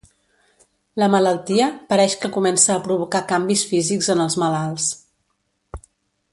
La 1.03 1.09
malaltia 1.15 1.67
pareix 1.91 2.15
que 2.23 2.31
comença 2.39 2.71
a 2.77 2.81
provocar 2.89 3.23
canvis 3.35 3.65
físics 3.75 4.11
en 4.17 4.27
els 4.27 4.39
malalts. 4.45 4.89